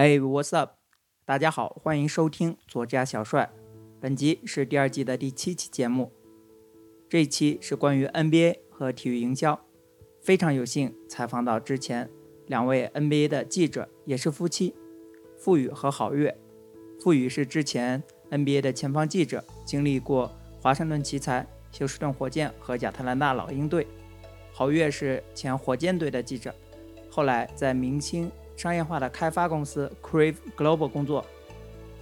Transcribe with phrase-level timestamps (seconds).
[0.00, 0.74] Hey, what's up？
[1.24, 3.50] 大家好，欢迎收听作家小帅。
[4.00, 6.12] 本集是第二季的第七期节目。
[7.08, 9.58] 这一期是关于 NBA 和体育营销。
[10.22, 12.08] 非常有幸采访到之前
[12.46, 14.72] 两位 NBA 的记者，也是夫妻，
[15.36, 16.38] 付宇和郝月。
[17.00, 20.30] 付宇是之前 NBA 的前方记者，经历过
[20.62, 23.84] 华盛顿奇才、休斯顿火箭和亚特兰大老鹰队。
[24.52, 26.54] 郝月是前火箭队的记者，
[27.10, 31.24] 后来在明星商业化的开发公司 Crave Global 工作。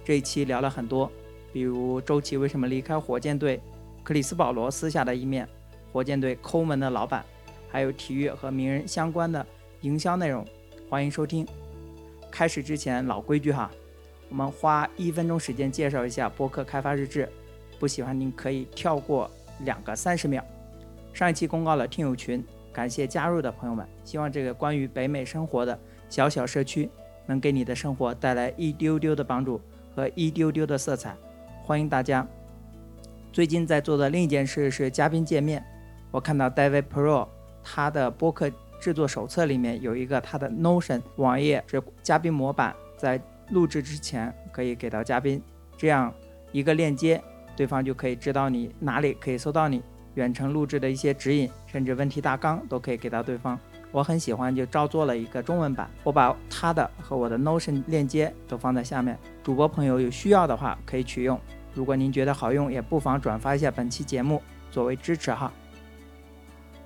[0.03, 1.11] 这一期聊了很多，
[1.53, 3.61] 比如周琦为什么离开火箭队，
[4.03, 5.47] 克里斯保罗私下的一面，
[5.93, 7.23] 火箭队抠门的老板，
[7.69, 9.45] 还有体育和名人相关的
[9.81, 10.43] 营销内容。
[10.89, 11.47] 欢迎收听。
[12.31, 13.69] 开始之前老规矩哈，
[14.27, 17.29] 我们花一分钟时间介绍一下播客开发日志，
[17.77, 20.43] 不喜欢您可以跳过两个三十秒。
[21.13, 23.87] 上一期公告了听友群，感谢加入的朋友们。
[24.03, 25.77] 希望这个关于北美生活的
[26.09, 26.89] 小小社区，
[27.25, 29.59] 能给你的生活带来一丢丢的帮助
[29.95, 31.15] 和一丢丢的色彩。
[31.63, 32.25] 欢迎大家。
[33.33, 35.63] 最近在做的另一件事是嘉宾见面。
[36.11, 37.27] 我看到 David Pro
[37.63, 45.41] 他的播客制作手册里面有一个他的 Notion 网页是嘉宾模板，在录制之前可以给到嘉宾，
[45.77, 46.13] 这样
[46.51, 47.21] 一个链接，
[47.55, 49.83] 对方就可以知道你哪里可以搜到你。
[50.15, 53.59] 远程录制的一些指引，甚至问题大纲都可以给到对方。
[53.91, 55.89] 我很喜欢，就照做了一个中文版。
[56.03, 61.39] 我把他的和我的 Notion 链接都放在下面，主播朋友有需要的话可以取用。
[61.73, 65.51] 如果您觉得好用，也不妨转发一下本期节目作为支持哈。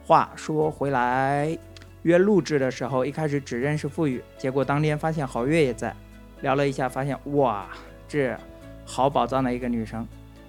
[0.05, 1.57] 话说回来，
[2.03, 5.95] 约录制的时候一开始只认识付宇，结果当天发现郝月也在，
[6.41, 7.67] 聊了一下，发现哇，
[8.07, 8.37] 这
[8.85, 10.05] 好宝藏的一个女生，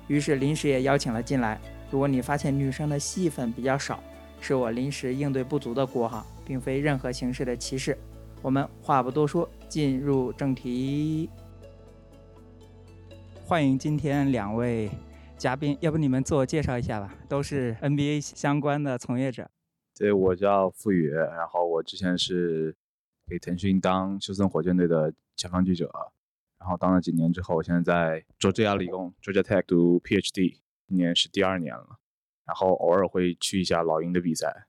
[0.09, 1.61] 于是临时也邀请了进来。
[1.91, 4.03] 如果你发现女生的戏份比较少，
[4.43, 7.97] 是我临时应对不足的锅哈，并非任何形式的歧视。
[8.43, 11.31] 我们话不多说，进入正题。
[13.47, 14.91] 欢迎今天两位
[15.39, 17.15] 嘉宾，要不你们自我介绍一下吧？
[17.29, 19.49] 都是 NBA 相关的从业者。
[19.97, 22.75] 对，我叫付宇，然后我之前是
[23.29, 25.89] 给腾讯当休斯顿火箭队的前方记者，
[26.59, 30.59] 然后当了几年之后，我现在在佐治亚理工 （Georgia Tech） 读 PhD。
[30.89, 31.87] 今年是第二年了，
[32.47, 34.67] 然后偶尔会去一下老鹰的比赛。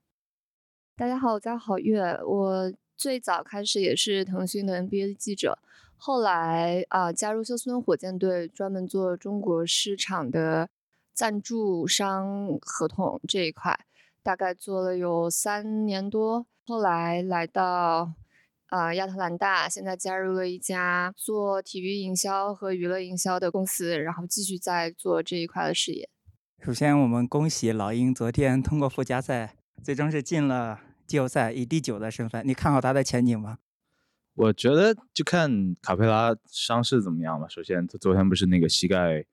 [0.96, 5.58] 大家好，我叫郝月，我最早开始也是腾讯的 NBA 的记者，
[5.96, 10.68] 后来啊加入休斯顿火箭队，专门做中国市场的
[11.12, 13.76] 赞助商合同这一块，
[14.22, 16.46] 大概做了有三年多。
[16.66, 18.12] 后来来到
[18.68, 26.08] 啊亚特兰大，现在加入了一家做体育营销和娱乐营销的公司，然后继续在做这一块的事业。
[26.62, 32.46] 首先，我们恭喜老鹰昨天通过附加赛，最终是进了季后赛，以第九的身份。
[32.46, 33.58] 你看好他的前景吗？
[34.34, 37.46] 我觉得就看卡佩拉伤势怎么样吧。
[37.48, 39.24] 首先，他昨天不是那个膝盖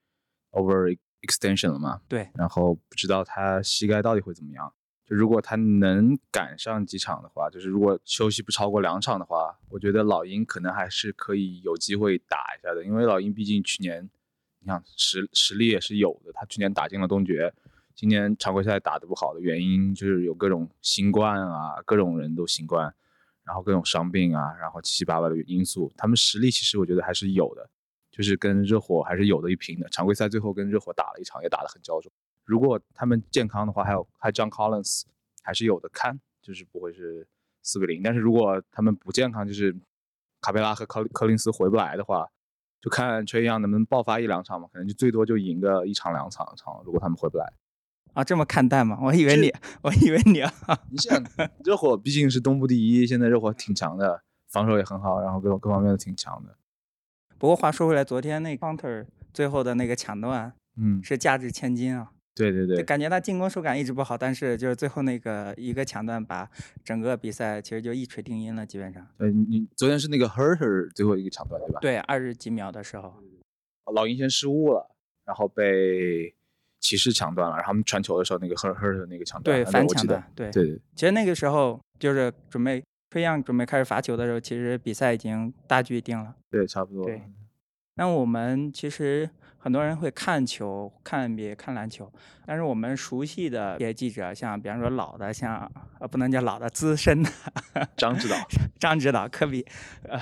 [0.51, 2.01] over extension 了吗？
[2.09, 2.29] 对。
[2.35, 4.73] 然后不知道他膝盖到底会怎么样。
[5.05, 12.83] 就如果他能赶上几场的话，就是如果休息不超过两场的话，我觉得老鹰可能还是可以有机会打一下的。
[12.83, 14.09] 因为老鹰毕竟去年。
[14.63, 17.51] 你看实实力也是有的，他去年打进了东决，
[17.95, 22.93] 今年常规赛打得不好的原因就是有各种新冠啊，各种人都新冠，
[23.43, 27.67] 然后各种伤病啊，然后七七八八的因素，他们实力其实我觉得还是有的，
[28.11, 29.89] 就是跟热火还是有的一拼的。
[29.89, 32.11] 常规赛最后跟热火打了一场，也打得很焦灼。
[32.45, 35.05] 如果他们健康的话，还有还有 John Collins
[35.41, 37.27] 还是有的看，就是不会是
[37.63, 38.03] 四比零。
[38.03, 39.75] 但是如果他们不健康，就是
[40.39, 42.29] 卡佩拉和科科林斯回不来的话。
[42.81, 46.81] 就看崔杨能不能爆发一两场嘛，可能就最多就赢个一场两场场。
[46.83, 47.53] 如果他们回不来，
[48.13, 48.97] 啊，这么看淡吗？
[49.01, 49.53] 我以为你，
[49.83, 50.51] 我以为你啊。
[50.89, 51.23] 你想，
[51.63, 56.57] 热火毕竟是东部第一，现在热火挺强的，防守也很好，然后各各方面都挺强的。
[57.37, 62.11] 不过话说回来，昨天那 counter 最后的那个抢断，嗯，是价值千金啊。
[62.33, 66.49] 对对对，感觉他进攻手感一直不好，但是就是最后那个一个抢断，把
[66.83, 69.05] 整个比赛其实就一锤定音了，基本上。
[69.17, 71.79] 对你昨天是那个 Herter 最后一个抢断对吧？
[71.81, 73.13] 对，二十几秒的时候，
[73.93, 74.89] 老鹰先失误了，
[75.25, 76.33] 然后被
[76.79, 80.81] 骑士抢断了，然后他们传球的时候，那个 Herter 那个抢断，对反抢断，对对对。
[80.95, 86.33] 其实那个时候就是准备崔样准备开始罚球的时候，其实比赛已经大局已定了。
[86.49, 87.03] 对，差不多。
[87.03, 87.23] 对，
[87.95, 89.29] 那我们其实。
[89.61, 92.11] 很多人会看球、看 NBA、看篮球，
[92.47, 97.29] 但是我们熟悉的一些记者，像比方说老的，像呃不能叫老的，资深的
[97.95, 98.35] 张指导、
[98.79, 99.63] 张指导、科比、
[100.03, 100.19] 呃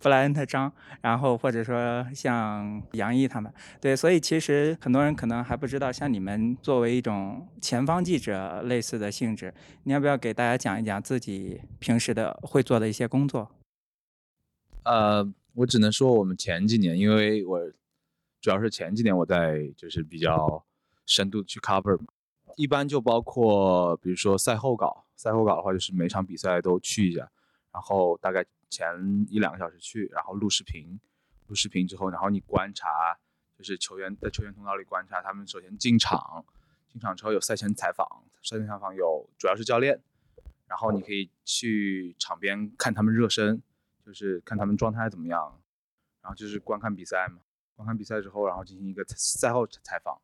[0.00, 0.72] 布莱恩特张，
[1.02, 9.54] 然后或者说像杨毅他们，对，所以其实很多人可能还不知道，像你们作为一种前方记者类似的性质，
[9.84, 13.48] 你要不要给大家讲一讲自己平时的会做的一些工作？
[14.82, 15.32] 呃。
[15.56, 17.58] 我只能说我们前几年，因为我
[18.46, 20.64] 主要是前几年我在就是比较
[21.04, 22.06] 深度去 cover 嘛，
[22.54, 27.28] 一般就包括比如说赛后稿，赛后稿的话就是每场比赛都去一下，
[27.72, 31.00] 然后大概前一两个小时去，然后录视频，
[31.48, 33.18] 录视频之后，然后你观察，
[33.58, 36.44] 就是球员在球员通道里观察他们首先进场，
[36.88, 38.06] 进场之后有赛前采访，
[38.44, 40.00] 赛前采访有主要是教练，
[40.68, 43.60] 然后你可以去场边看他们热身。
[44.04, 45.60] 就是看他们状态怎么样，
[46.22, 47.40] 然后就是观看比赛嘛。
[47.76, 50.18] 观看比赛之后，然后进行一个赛后采访，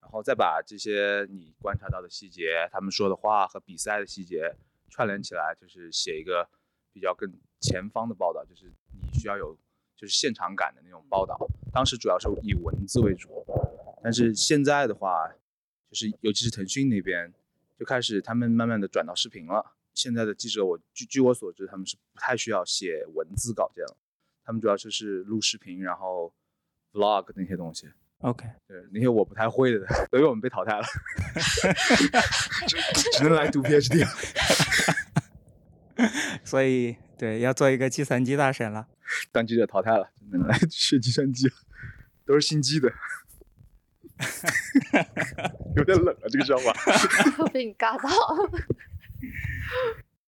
[0.00, 4.54] 然后再把这些你观察到的细节、他们说的话和比赛的细节
[4.88, 6.48] 串联起来，就是写一个
[6.92, 7.28] 比较更
[7.60, 8.44] 前方的报道。
[8.44, 8.72] 就是
[9.02, 9.58] 你需要有
[9.96, 11.36] 就是现场感的那种报道。
[11.72, 13.44] 当时主要是以文字为主，
[14.02, 15.28] 但是现在的话，
[15.90, 17.34] 就是尤其是腾讯那边
[17.76, 19.74] 就开始他们慢慢的转到视频了。
[19.92, 23.96] 现在的记者，我据据我所知，他们是不太需要写文字稿件了，
[24.44, 26.32] 他们主要就是录视频，然后
[26.96, 27.88] vlog 那些东西。
[28.20, 30.82] OK，对那些我不太会的，所以我们被淘汰了，
[32.66, 32.76] 只
[33.12, 34.08] 只能来读 PhD 了。
[36.44, 38.88] 所以，对，要做一个计算机大神了。
[39.30, 41.54] 当记者淘汰了，只能来学计算机了，
[42.24, 42.90] 都是心机的。
[45.76, 46.72] 有点冷啊，这个笑话。
[47.52, 48.08] 被你尬到。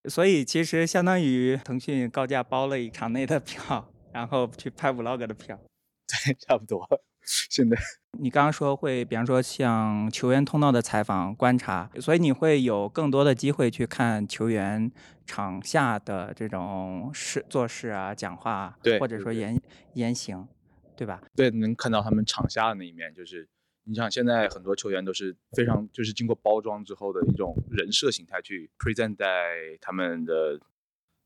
[0.09, 5.59] 所以其实相当于腾讯高价包了一场内的票，然后去拍 vlog 的票。
[6.09, 6.87] 对，差不多。
[7.23, 7.77] 现在
[8.19, 14.91] 你刚刚说会，比方说像球员通道的采访观察，所以你会有更多的机会去看球员
[15.27, 19.61] 场下的这种事做事啊、讲话，对，或者说言
[19.95, 20.49] 言行，
[20.97, 21.23] 对吧？
[21.37, 23.49] 对，能看到他们场下的那一面，就是。
[23.91, 30.61] 你想，现在很多球员都是非常就是经过包装之后的一种人设形态去 present 在他们的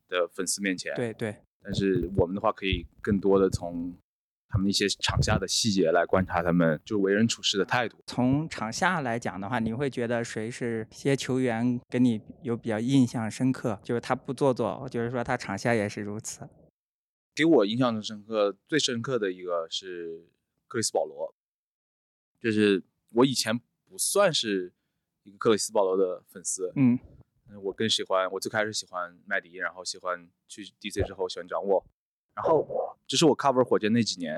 [0.08, 0.94] 的粉丝面前。
[0.94, 1.34] 对对。
[1.60, 3.92] 但是我们的话，可以更多的从
[4.52, 7.96] 他们一些场下的细节来观察他们就为人处事的态度。
[8.06, 13.80] 从场下来讲的话，你会觉得谁是些球员跟你有比较印象深刻？
[13.82, 16.46] 就是他不做作，就是说他场下也是如此。
[17.34, 20.28] 给我印象深刻、最深刻的一个是
[20.68, 21.34] 克里斯保罗。
[22.38, 22.82] 就是
[23.12, 23.58] 我以前
[23.88, 24.74] 不算是
[25.22, 26.98] 一个克里斯保罗的粉丝，嗯，
[27.62, 31.82] 我更喜欢我最开始喜欢麦迪，然后喜欢去 DC 之后喜欢掌握，
[32.34, 32.66] 然后
[33.06, 34.34] 这是我 cover 火箭那几年，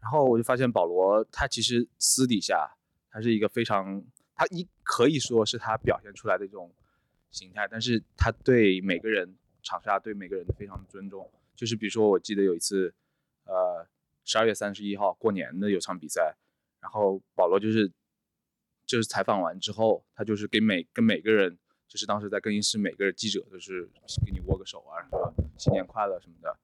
[0.00, 2.70] 然后我就发现保罗他其实私底下
[3.10, 4.02] 他是一个非常
[4.34, 6.72] 他你可以说是他表现出来的一种
[7.30, 12.94] 形态，但是他对每个人场下对每个人都非常尊重，就是比如说我记得有一次，
[13.44, 13.86] 呃，
[14.24, 16.36] 十二月三十一号过年的有场比赛。
[16.82, 17.92] 然后保罗就是，
[18.86, 23.86] 就是采访完之后，他就是给每跟每个人，就是当时在更衣室每个记者都是
[24.24, 26.58] 给你握个手啊，说新年快乐什么的。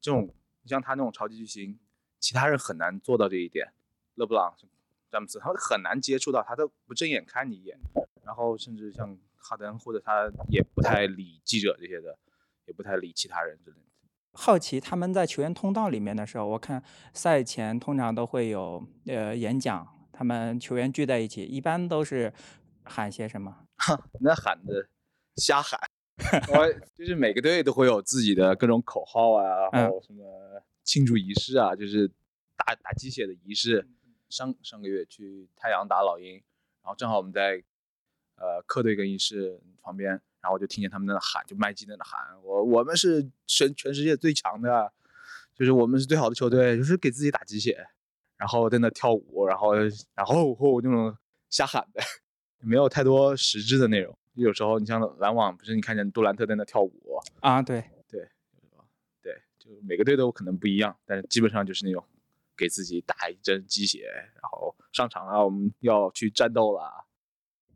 [0.00, 0.34] 这种
[0.70, 1.78] 像他那种超级巨星，
[2.20, 3.72] 其他人很难做到这一点。
[4.14, 4.54] 勒布朗、
[5.10, 7.76] 詹姆斯，他们很难接触到，他都不正眼看你一眼。
[8.24, 12.16] 然后甚至像哈登或者他也不太理记者这些的，
[12.66, 13.82] 也不太理其他人之类的。
[14.32, 16.80] 好奇他们在球员通道里面的时候，我看
[17.12, 22.32] 赛前通常都会有呃演讲，他们球员聚在一起，一般都是
[22.84, 23.66] 喊些什么？
[24.20, 24.88] 那喊的
[25.34, 25.80] 瞎喊，
[26.52, 32.08] 我就是每个队都会有自己的各种口号啊，然后什么庆祝仪式啊，就是
[32.56, 33.86] 打打鸡血的仪式。
[34.28, 37.60] 上上个月去太阳打老鹰，然后正好我们在
[38.36, 40.10] 呃客队更衣室旁边。
[40.40, 44.90] 然后我就听见他们在那喊，就麦基在那喊，我我们是全全世界最强的，
[45.52, 47.84] 就是我们是最好的球队，就是给自己打鸡血，
[48.38, 49.74] 然后在那跳舞，然后
[50.14, 51.14] 然后后那种
[51.50, 52.00] 瞎喊的，
[52.64, 54.16] 没有太多实质的内容。
[54.42, 56.92] 有时候你像篮网，不是你看见杜兰特在那跳舞
[57.40, 57.62] 啊？
[57.62, 58.28] 对对
[59.22, 62.04] 对，就每个队都可能不一样，但是基本上就是那种
[62.56, 64.06] 给自己打一针鸡血，
[64.40, 67.06] 然后上场了，我们要去战斗了。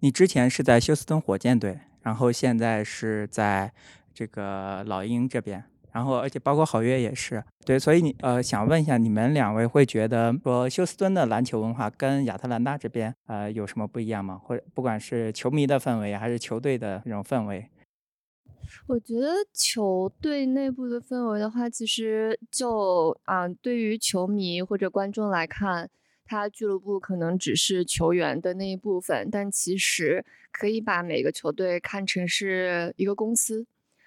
[0.00, 1.80] 你之前是在休斯顿火箭队。
[2.04, 3.73] 然后现在是在
[4.12, 14.36] 这个老鹰这边，然后而且包括郝月也是对，所以你呃想问一下，你们两位会觉得说休斯敦的篮球文化跟亚特兰大这边呃有什么不一样吗？
[14.42, 17.70] 或者不管是球迷的氛围还是球队的那种氛围？
[18.88, 25.88] 我觉得球队内部的氛围的话，其实就啊对于球迷或者观众来看。
[26.26, 33.66] 他俱乐部可能只是球员的那一部分，但其实可以把每个球队看成是一个公司，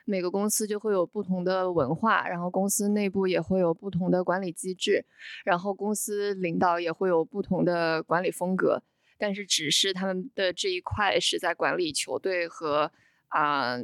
[0.10, 5.06] 每个公司就会有不同的文化，然后公司内部也会有不同的管理机制，
[5.44, 8.82] 然后公司领导也会有不同的管理风格，
[9.18, 12.90] 但是只是他们的这一块是在管理球队和
[13.28, 13.78] 啊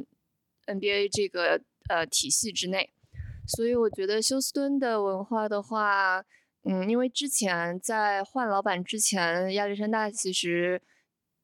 [0.66, 2.90] NBA 这个呃体系之内。
[3.46, 6.24] 所以我觉得休斯敦的文化的话，
[6.62, 10.80] 嗯，因为之前在换老板之前，亚历山大其实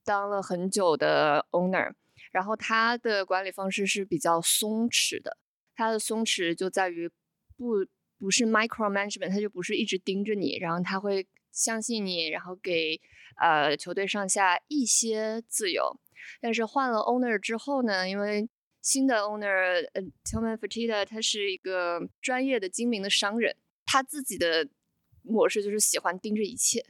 [0.02, 1.92] 当了很久的 owner，
[2.30, 5.36] 然后他的管理方式是比较松弛的。
[5.74, 7.08] 他的松弛就在于
[7.56, 7.86] 不
[8.18, 13.00] 不是 micro management，他就不是一直盯着你，然后他会相信你，然后给
[13.40, 15.98] 呃球队上下一些自由。
[16.40, 18.48] 但是换了 owner 之后呢，因为
[18.82, 23.56] 新的 owner 呃 Tillman Fertitta 他是一个专业的精明的商人，
[23.86, 24.68] 他自己的
[25.22, 26.84] 模式就是喜欢盯着一切，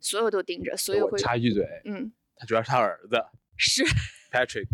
[0.00, 3.16] 所有都盯着，所以我会插一句嘴，嗯他主要是他儿子
[3.56, 3.82] 是
[4.34, 4.66] Patrick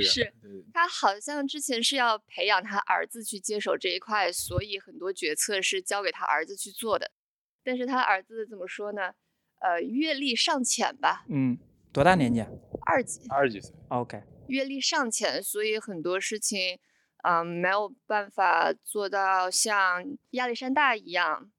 [0.00, 0.32] 是
[0.72, 7.10] 他好像之前是要培养他儿子去接手这一块，所以很多决策是交给他儿子去做的。
[7.64, 9.14] 但是他儿子怎么说呢？
[9.58, 11.58] 呃，阅历尚浅吧，嗯，
[11.92, 12.40] 多大年纪
[12.86, 16.78] 二级，二十几岁，？OK，阅历尚浅，所以很多事情，
[17.24, 21.50] 嗯、没有办法做到像亚历山大一样，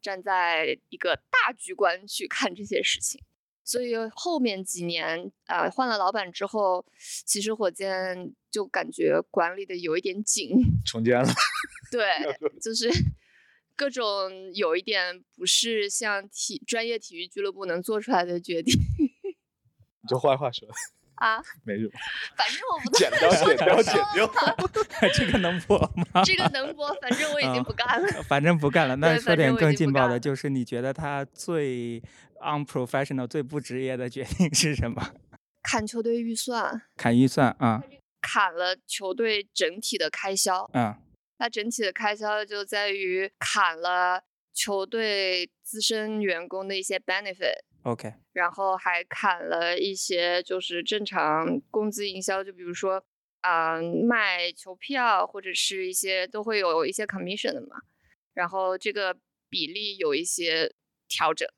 [0.00, 3.22] 站在一个大局观去看这些事情。
[3.66, 6.86] 所以后面几年，呃，换了老板之后，
[7.26, 10.50] 其实火箭就感觉管理的有一点紧，
[10.86, 11.28] 重建了。
[11.90, 12.06] 对，
[12.62, 12.88] 就是
[13.74, 18.72] 各种有一点不是像体专业体育俱乐部能做出来的决定。
[19.22, 20.68] 你就坏话说，
[21.16, 21.42] 啊。
[21.64, 21.90] 没什么，
[22.36, 25.08] 反正我不都剪掉，剪掉，了剪掉。
[25.14, 25.78] 这个能播
[26.12, 26.22] 吗？
[26.24, 28.22] 这个能播，反正我已经不干了。
[28.24, 28.96] 反正不干了。
[29.02, 32.02] 那说点更劲爆的，就是你觉得他最
[32.40, 35.14] unprofessional、最不职业的决定是什么？
[35.62, 37.82] 砍球队预算，砍预算啊，
[38.20, 40.68] 砍了球队整体的开销。
[40.72, 40.94] 嗯
[41.38, 44.22] 那整体的开销就在于砍了
[44.54, 53.04] 球队资深员工的一些 benefit，，OK，然后还砍了一些就是正常工资营销，就比如说
[53.42, 57.76] 啊、卖球票或者是一些都会有一些 commission 的嘛，
[58.34, 59.16] 然后这个
[59.48, 60.74] 比例有一些
[61.06, 61.48] 调整，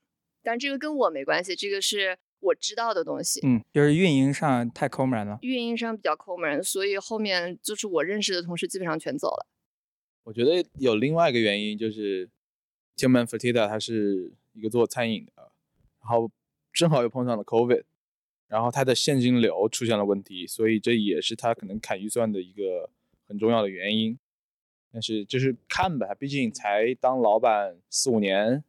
[0.43, 3.41] 但这个跟我没关系，这个是我知道的东西。
[3.43, 5.39] 嗯，就是运营上太抠门了。
[5.41, 9.47] 运营上比较抠门，所以后面就是我认识的同事基本上全走了。
[10.25, 12.29] 我觉得有另外一个原因，就是
[12.97, 15.48] Tillman Fertitta 他是一个做餐饮的，
[16.01, 16.31] 然后
[16.73, 17.83] 正好又碰上了 COVID，
[18.47, 22.91] 然后他的现金流出现了问题，所以这也是他可能砍预算的一个
[23.27, 24.19] 很重要的原因。
[24.91, 28.65] 但是就是看吧，毕竟才当老板四五年，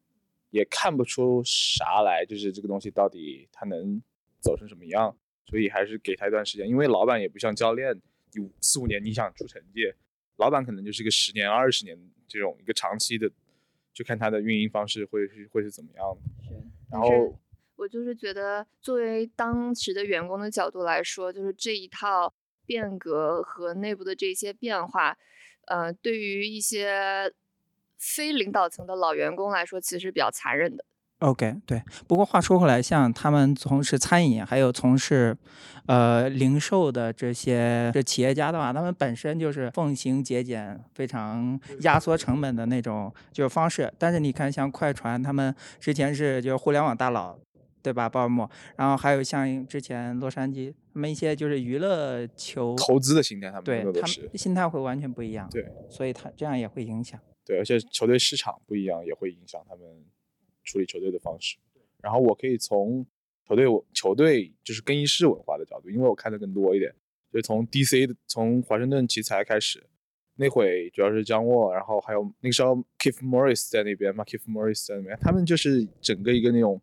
[0.50, 4.02] 也看不出啥来，就是这个东西到底他能
[4.42, 6.68] 走成什么样，所以还是给他一段时间。
[6.68, 7.96] 因为老板也不像教练，
[8.34, 9.82] 你四五年你想出成绩，
[10.36, 13.32] 老板可能就是个十年、二十年这种一个长期的，
[13.94, 16.69] 就看他的运营方式会是会是怎么样的。
[16.92, 17.40] 但是后
[17.76, 22.34] 我就是觉得，作为当时的员工的角度来说，就是这一套
[22.66, 25.18] 变革和内部的这些变化，
[25.68, 27.34] 呃，对于一些
[27.98, 30.84] 非领导层的老员工来说，其实比较残忍的。
[31.20, 31.82] OK，对。
[32.08, 35.36] 不过话说回来，像他们从事餐饮，还有从事
[35.86, 43.92] 呃零售的这些这企业家的话，他们本身就是奉行节俭、非常压缩成本的那种就是方式。
[43.98, 47.38] 但是你看，像快船，他们之前是就是互联网大佬，
[47.84, 48.08] 对吧？
[48.08, 55.50] 鲍尔默，然后还有像之前洛杉矶，他们一些就是娱乐球，投资的心态，他们对他们心态会完全不一样。
[55.52, 57.20] 对，所以他这样也会影响。
[57.46, 59.84] 对，而且球队市场不一样，也会影响他们
[60.70, 61.58] 处理球队的方式。
[62.02, 63.06] 然后我可以从
[63.48, 66.94] 球队球队就是更衣室文化的角度，因为我看的更多一点，
[67.34, 69.84] 就是从 DC 的从华盛顿奇才开始，
[70.36, 76.80] 那会主要是江沃，然后还有那个时候 Keith Morris 在那边嘛，Keith Morris 在那边，他们就是整个一个那种，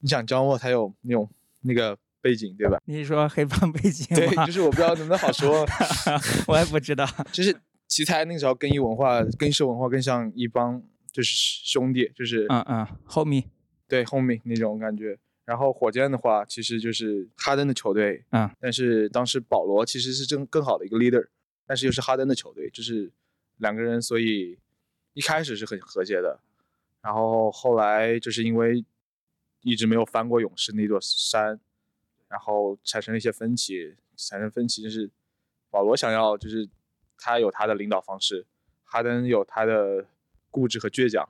[0.00, 1.28] 你想江沃他有那种
[1.60, 2.80] 那个背景对吧？
[2.86, 5.64] 你是说黑帮背景 对，就是我不知道能不能好说，
[6.48, 7.06] 我也不知道。
[7.30, 7.54] 就是
[7.86, 11.34] 奇才那个时候更衣文化、更衣室文化更像一帮就是
[11.64, 13.44] 兄弟，就是嗯嗯，homie，
[13.86, 15.18] 对 homie 那种感觉。
[15.44, 21.26] 然后火箭的话，其实就是哈登的球队，嗯，但是当时保罗其实是更更好的一个 leader，
[21.66, 23.10] 但是又是哈登的球队，就是
[23.56, 24.58] 两个人，所以
[25.14, 26.38] 一开始是很和谐的，
[27.00, 28.84] 然后后来就是因为
[29.62, 31.58] 一直没有翻过勇士那座山，
[32.28, 35.10] 然后产生了一些分歧，产生分歧就是
[35.70, 36.68] 保罗想要就是
[37.16, 38.44] 他有他的领导方式，
[38.84, 40.04] 哈登有他的
[40.50, 41.28] 固执和倔强，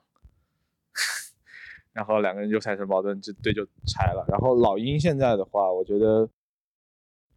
[1.93, 4.25] 然后两个人就产生矛盾，这队就拆了。
[4.29, 6.29] 然后老鹰现在的话，我觉得，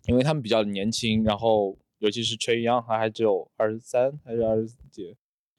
[0.06, 5.18] 因为他们比较年轻，然后尤其是吹杨，他还只有二十三还是二十几，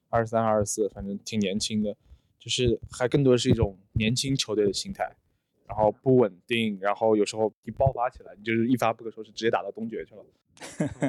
[0.09, 1.97] 二十三二十四，反正挺年轻的，
[2.38, 5.17] 就是还更多是一种年轻球队的心态，
[5.67, 10.25] 然后不稳定，然后有时候一爆发起来，你就是一发不可收拾，直接打到东决去了。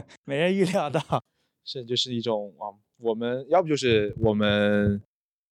[0.25, 1.01] 没人预料到。
[1.65, 2.67] 是就是一种啊
[3.03, 5.01] 我们要不就是我们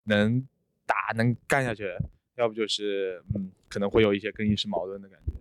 [0.05, 0.45] 能
[0.87, 1.85] 打能干下去，
[2.35, 5.33] 要不就是嗯可能会有一些更衣室矛盾的感觉。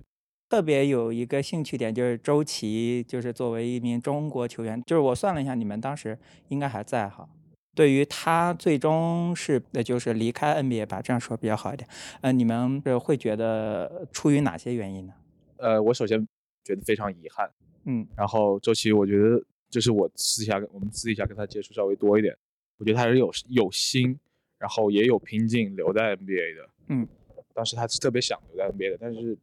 [0.50, 6.16] 特别有一个兴趣点就是周琦，就是作为一名中国球员，就是我算了一下，你们当时
[6.49, 7.26] 应该还在哈。
[7.75, 11.88] 对于他最终是呃就是离开 NBA 吧，这样说比较好一点。
[12.20, 15.14] 呃，你们是会觉得出于哪些原因呢？
[15.56, 16.28] 呃，我首先
[16.62, 17.50] 觉得非常遗憾，
[17.87, 19.42] 嗯，然后周琦，我觉得
[19.75, 22.33] 就是我私下跟我们私底下跟他接触稍微多一点，
[22.76, 24.16] 我觉得他是有有心，
[24.57, 27.09] 然后也有拼劲留在 NBA 的，嗯，
[27.52, 29.37] 当时他是特别想留在 NBA 的，但是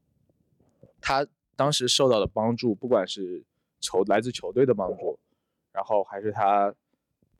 [1.02, 3.44] 他当时受到的帮助，不管是
[3.82, 5.20] 球来自球队的帮助，
[5.74, 6.74] 然后还是他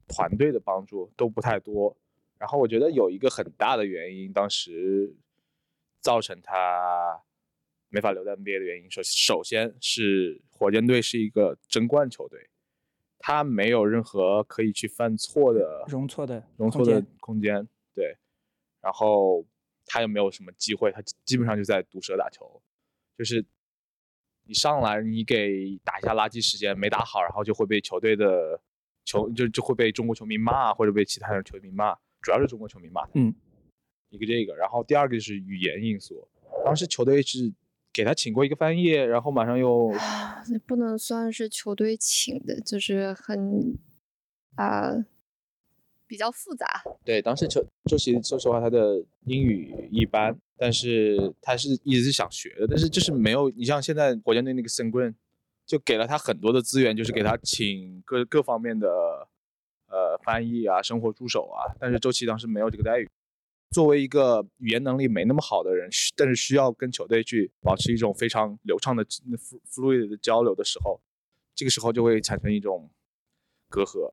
[0.10, 1.96] 团队的帮助都不太多，
[2.38, 5.16] 然后我觉得有一个很大的原因，当时
[6.02, 7.22] 造成他
[7.88, 12.50] 没法留在 NBA 的原因，首首先是火箭队是一个争冠球队，
[13.22, 18.18] 他没有任何可以去犯错的容错的容错的空间，对，
[18.82, 19.46] 然后
[19.86, 22.62] 他又没有什么机会，他基本上就在毒蛇打球，
[23.18, 23.46] 就是
[24.44, 28.60] 你上来你给打一下垃圾时间没打好，然后就会被球队的
[29.06, 33.34] 球就就会被中国球迷骂，或者被其他的球迷骂，主要是中国球迷骂，嗯，
[34.10, 36.28] 一个这个，然后第二个就是语言因素，
[36.66, 37.54] 当时球队是
[37.94, 39.92] 给他请过一个翻译，然后马上又
[40.50, 43.78] 那不能算是球队请的，就是很
[44.56, 44.94] 啊、
[46.08, 46.66] 比较复杂。
[47.04, 55.16] 对，当时球周琦说实话他的英语一般，但是他是一直是想学的，但是就是没有你像现在火箭队那个 s e n g r e n
[55.66, 58.88] 就给了他很多的资源，就是给他请各各方面的
[59.88, 63.10] 呃翻译啊、生活助手啊，但是周琦当时没有这个待遇。
[63.72, 71.02] 作为一个语言能力没那么好的人，但是需要跟球队去保持一种非常流畅的 flu- fluid 的交流的时候，
[71.56, 72.92] 这个时候就会产生一种
[73.70, 74.12] 隔阂，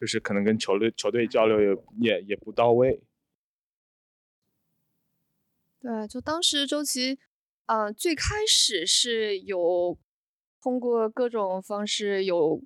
[0.00, 3.02] 就是可能跟球队球队交流也也也不到位。
[5.78, 7.18] 对，就当时周琦，
[7.66, 9.98] 呃，最开始是有
[10.62, 12.62] 通过各种方式有，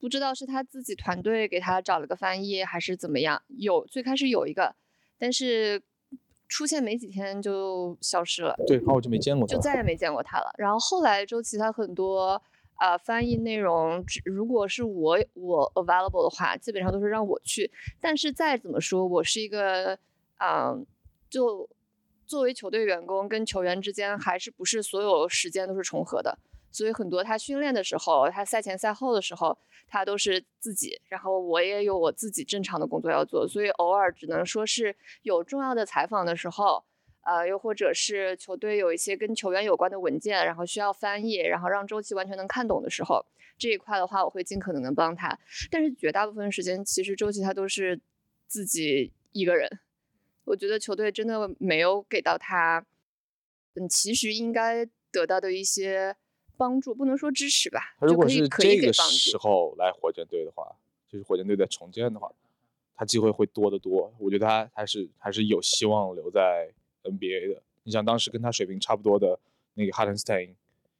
[0.00, 4.74] 不知道是他自己团队给他找了个翻译还是怎么样，有最开始有一个，
[5.18, 5.82] 但是
[6.48, 8.54] 出现没几天就消失了。
[8.66, 9.60] 对，然后我就没见过他就。
[9.60, 10.52] 再也没见过他了。
[10.58, 12.40] 然后后来周琦他很多
[12.80, 17.70] 呃翻译内容，只如果是我我 available 的话，基本上都是让我去。
[18.00, 19.98] 但是再怎么说，我是一个
[20.38, 20.86] 嗯、
[21.30, 21.68] 就
[22.26, 26.38] 作为球队员工跟球员之间，还是不是所有时间都是重合的。
[26.74, 29.56] 所以很多他训练的时候，他赛前赛后的时候，
[29.86, 36.82] 他都是自己，然后我也有我自己正常的工作要做，所以偶尔只能说是有重要的采访的时候，
[37.22, 43.24] 呃，又或者是球队有一些跟球员有关的文件，然后需要翻译，然后让周琦完全能看懂的时候，
[43.56, 45.38] 这一块的话，我会尽可能的帮他。
[45.70, 48.00] 但是绝大部分时间，其实周琦他都是
[48.48, 49.70] 自己一个人。
[50.44, 52.84] 我觉得球队真的没有给到他，
[53.76, 56.14] 嗯，其实应该得到的一些
[56.56, 59.36] 帮助，不能说支持吧，他如果是这个时。
[59.38, 60.66] 候来火箭队的话，
[61.08, 62.30] 就是火箭队在重建的话，
[62.96, 64.12] 他机会会多得多。
[64.18, 66.70] 我觉得他还是还是有希望留在
[67.02, 67.62] NBA 的。
[67.82, 69.38] 你像当时跟他水平差不多的
[69.74, 70.54] 那个哈登斯坦因，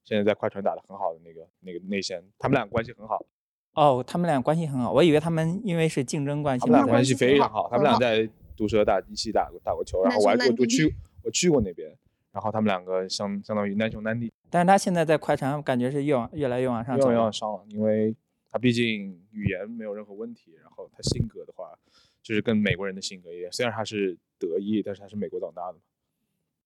[0.04, 3.24] 现在在快船打得很好的那个那个内线，他们俩关系很好，
[3.72, 11.96] 哦，他们俩关系很好，我以为他们因为是竞争关系，他们俩关系非常好，他们俩在毒蛇打一起打过打过球，然后我还我去我去过那边，
[12.32, 14.30] 然后他们两个相相当于难兄难弟。
[14.54, 17.18] 但是他现在在快船感觉是越往越来越往上越走越。
[17.18, 18.14] 往上了，因为
[18.48, 21.76] 他毕竟语言没有任何问题，然后他性格的话，
[22.22, 23.50] 就是跟美国人的性格一样。
[23.50, 25.80] 虽然他是德裔，但是他是美国长大的嘛。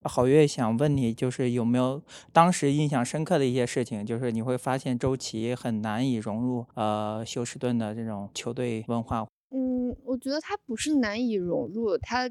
[0.02, 4.04] 郝月想问你，就是有没有当时印象深刻的一些事情？
[4.04, 9.26] 就是你会发现周琦很难以融入呃休斯顿的这种球队文化。
[9.50, 12.28] 嗯，我觉得他不是难以融入，他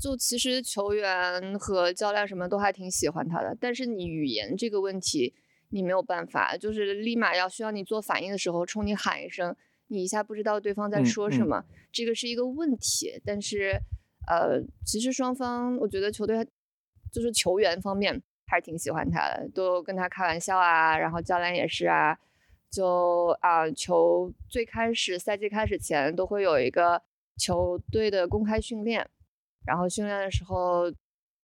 [0.00, 5.34] 就其实球员和教练什么都还挺喜欢他的，但是你语言这个问题
[5.70, 9.56] 你没有办法，就是立马要需要你做反应的时候冲你喊一声，
[9.88, 13.20] 你一下不知道对方在说什么，这个是一个问题。
[13.24, 13.80] 但是
[14.28, 16.46] 呃，其实双方我觉得球队
[17.10, 22.18] 就是球员方面还是挺喜欢他的，都跟他开玩笑啊，然后教练也是啊。
[22.68, 27.00] 就啊、球最开始赛季开始前都会有一个
[27.38, 29.08] 球队的公开训练，
[29.66, 30.92] 然后训练的时候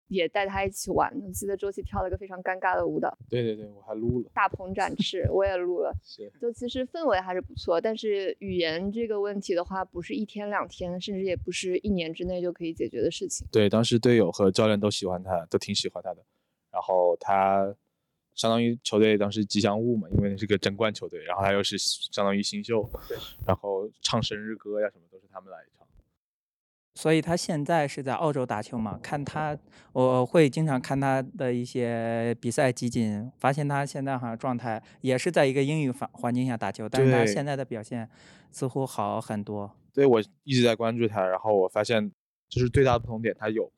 [0.08, 1.12] 也带他一起玩。
[1.22, 4.30] 我记得周琦跳了一个非常尴尬的舞蹈，对对对，我还录了。
[4.34, 5.92] 大鹏展 翅，我也录了。
[6.04, 13.48] 是，就其实氛围还是不错，但是语言这个问题的话，不是一天两天，甚至也不是一年之内就可以解决的事情。
[13.52, 16.24] 对，当时队友和教练都喜欢他，都挺喜欢他的。
[16.72, 17.76] 然后他
[18.36, 22.88] 相当于球队当时吉祥物嘛，因为那是个争冠球队，然后他又是相当于新秀，
[23.46, 25.83] 然后唱生日歌呀什么都是他们来唱。
[26.96, 29.00] 所以他现在是在澳洲打球嘛？
[29.02, 29.58] 看他，
[29.94, 38.08] 我会经常看他的一些比赛集锦，发现他现在好像状态也是在一个英语环环境下打球，但是他现在的表现
[38.52, 39.76] 似乎好很多。
[39.92, 42.12] 对我一直在关注他，然后我发现
[42.48, 43.72] 就是最大的不同点，他有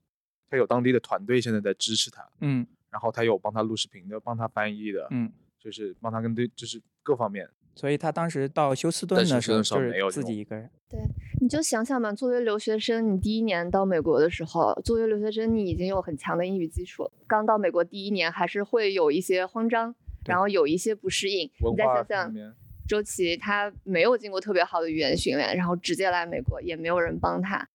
[0.49, 7.49] 他有当地的团队现在在支持他，嗯然后他有帮他录视频的，帮他翻译的，嗯，就是帮他跟对，就是各方面。
[7.75, 10.69] 所以他当时到休斯顿但的时候自己一个人。
[10.89, 10.99] 对
[11.41, 17.11] 你就想想嘛，作为留学生，你第一年到美国的时候，作为留学生，你已经有很强的英语基础。
[17.27, 19.93] 刚到美国第一年，还是会有一些慌张，
[20.25, 21.49] 然后有一些不适应。
[21.59, 22.55] 文你再化想想，
[22.88, 27.67] 周琦他没有经过特别好的语言训练，然后直接来美国，也没有人帮他，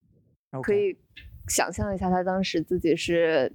[0.62, 0.96] 可以
[1.48, 3.52] 想象一下他当时自己是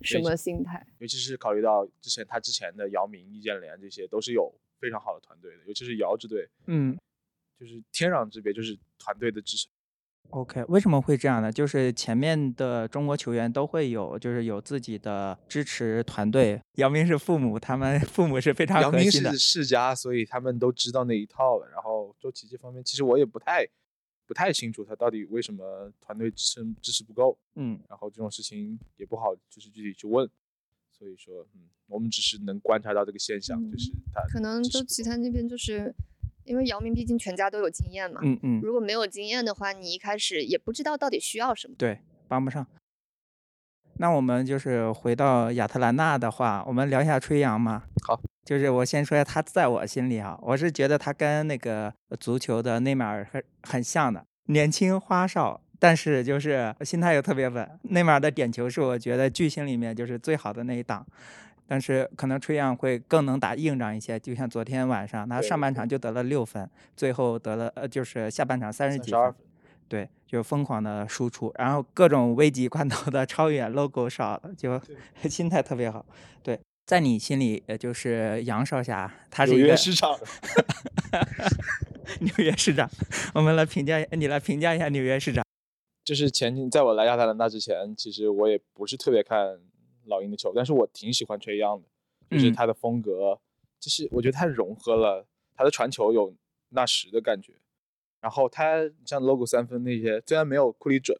[0.00, 0.86] 什么心态。
[0.98, 6.96] 尤其是考虑到之前他之前的姚明、易建联这些都是有非常好的团队的，尤其是姚支队，嗯
[7.58, 9.68] 就是天壤之别，就是团队的支撑。
[10.30, 11.50] ，OK，为什么会这样呢？
[11.50, 16.60] 就是前面的中国球员都会有，就是有自己的支持团队。
[16.74, 19.38] 姚明是父母，他们 父母是非常姚明核心的是。
[19.38, 21.66] 世家，所以他们都知道那一套了。
[21.68, 23.66] 然后周琦这方面，其实我也不太
[24.26, 27.36] 不太清楚他到底为什么团队支撑支持不够。
[27.56, 30.30] 嗯，然后这种事情也不好就是具体去问。
[30.98, 35.94] 所以说，嗯，我们只是能观察到这个现象，就是他可能支持不够周琦他那边就是
[36.44, 41.74] 因为姚明毕竟全家都有经验嘛，嗯嗯，如果没有经验的话，你一开始也不知道到底需要什么。
[41.78, 42.66] 对，帮不上。
[44.00, 47.84] 那我们就是回到亚特兰大的话，我们聊一下吹杨嘛。
[48.06, 57.68] 好，就是我先说一下他在我心里啊，我是觉得他跟那个足球的内马尔很很像的，年轻花哨，但是就是心态又特别稳。
[57.82, 61.06] 内马尔的点球是我觉得巨星里面就是最好的那一档，
[61.66, 64.18] 但是可能吹样会更能打硬仗一些。
[64.18, 69.34] 就像昨天晚上，他上半场就得了六分，最后得了呃就是下半场三十几分。
[69.88, 74.78] 对，就疯狂的输出，然后各种危急关头的超远 logo 少的，就
[75.30, 76.04] 心态特别好。
[76.42, 80.14] 对，在你心里，呃，就是杨少侠，他是纽一个约市场，
[82.20, 82.90] 纽约市长。
[83.32, 85.42] 我们来评价，你来评价一下纽约市长。
[86.08, 89.60] 就是前几在我来亚特兰大之前，其实我也不是特别看
[90.06, 91.86] 老鹰的球，但是我挺喜欢崔杨的，
[92.30, 93.38] 就是嗯他的风格，
[93.78, 96.34] 就是我觉得他融合了他的传球有
[96.70, 97.52] 纳什的感觉，
[98.22, 101.14] 然后他像 logo 三分那些，虽然没有库里准，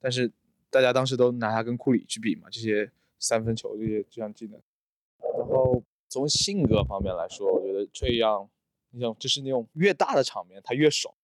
[0.00, 0.32] 但是
[0.70, 4.58] 大家当时都拿他跟库里去比嘛，这些三分球这些这项技能。
[5.36, 8.48] 然后从性格方面来说，我觉得崔杨，
[8.92, 11.14] 那种就是那种越大的场面他越爽，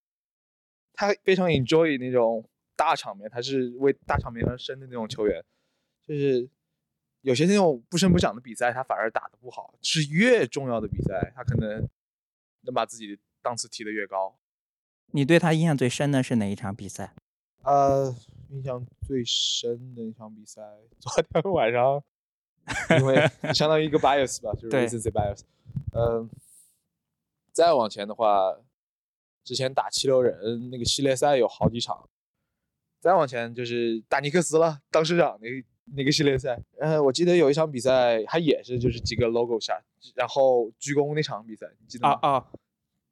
[0.92, 2.44] 他非常 enjoy 那种
[2.79, 5.45] 大场面，他是为大场面而生的那种球员，
[6.07, 6.49] 就是
[7.23, 11.88] 有些那种不声不响的比赛，他反而打得不好，是越重要的比赛，他可能
[12.61, 14.38] 能把自己的档次提得越高。
[15.11, 17.14] 你对他印象最深的是哪一场比赛？
[17.64, 18.14] 呃，
[18.51, 20.62] 印象最深的一场比赛，
[21.01, 22.01] 昨天晚上，
[23.01, 25.41] 因为 相当于一个 bias 吧，就是对 recency bias。
[25.93, 26.31] 嗯、
[27.53, 28.57] 再往前的话，
[29.43, 32.09] 之前打七六人那个系列赛有好几场，
[33.01, 36.61] 再往前就是打尼克斯了，当市长那个那个系列赛。
[36.81, 39.81] 呃，我记得有一场比赛，他也是就是几个 logo 下，
[40.15, 42.19] 然后鞠躬那场比赛，你记得吗？
[42.21, 42.47] 啊啊，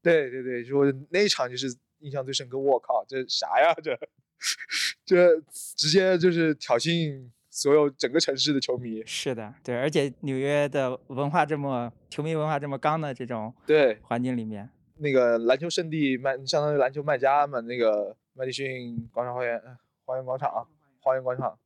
[0.02, 2.58] 对对对，就那一场就是印象最深刻。
[2.58, 3.72] 我靠，这啥呀？
[3.82, 3.98] 这
[5.06, 5.40] 这
[5.76, 9.02] 直接就是挑衅所有整个城市的球迷。
[9.06, 14.68] 是的，对，而且纽约的文化这么球迷文化这么刚的这种对，环境里面，
[14.98, 19.58] 那个篮球圣地卖，相当于篮球卖家嘛，那个麦迪逊广场花园，
[20.04, 20.68] 花园广场，
[21.00, 21.58] 花园广场。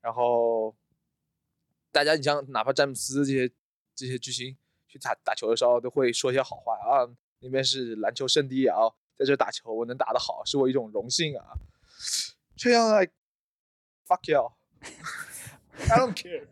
[0.00, 0.72] 然后
[1.90, 3.50] 大家，你像哪怕詹姆斯这些
[3.92, 4.56] 这些巨星
[4.86, 8.78] 去打打球的时候，都会说一些好话啊，那边是篮球圣地啊，
[9.16, 11.58] 在这打球我能打得好，是我一种荣幸啊。
[12.54, 13.04] 这样来，
[14.06, 16.46] fuck you，I don't care。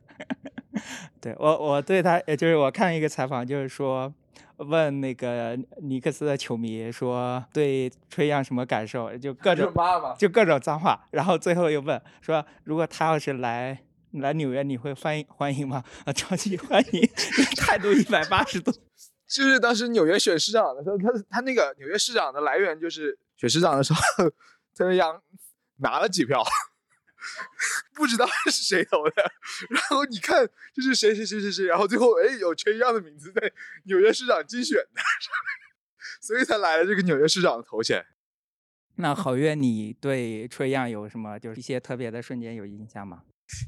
[1.21, 4.13] 对我我对他，也就是我看一个采访，就是说
[4.61, 9.73] 问那个尼克斯的球迷说对吹杨什么感受，就各种
[10.19, 13.79] 就各种脏话，然后最后又问说，如果他要是来
[14.13, 15.83] 来纽约，你会欢迎欢迎吗？
[16.05, 17.09] 啊，超级欢迎，
[17.57, 18.71] 态度一百八十度。
[19.31, 24.01] 就是当时纽约选市长的时候，他他那个纽约市长的来源就是选市长的时候，
[24.77, 25.23] 特杨
[25.77, 26.45] 拿了几票，
[27.95, 29.13] 不知道是谁投的。
[29.69, 33.53] 然后你看，这是谁谁谁谁谁，然后最后哎有崔样的名字在
[33.85, 35.01] 纽约市长竞选的，
[36.21, 38.05] 所以才来了这个纽约市长的头衔。
[38.97, 43.23] 那郝月，你对吹样有什么就是一些特别的瞬间有印象吗？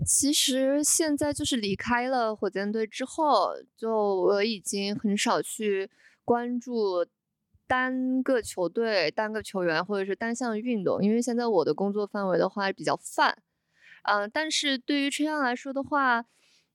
[0.07, 5.91] 其实现在就是离开了火箭队之后，就我已经很少去
[6.25, 7.05] 关注
[7.67, 13.43] 单个球队、单个球员或者是单项运动，因为现在我的工作范围的话比较泛。
[14.05, 16.25] 嗯、但是对于春阳来说的话，